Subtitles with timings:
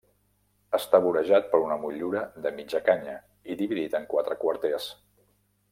[0.77, 3.17] Està vorejat per una motllura de mitja canya
[3.55, 4.91] i dividit en quatre quarters.